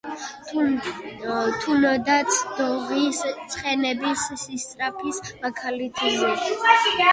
[1.65, 6.35] თუნდაც, დოღის ცხენების სისწრაფის მაგალითზე.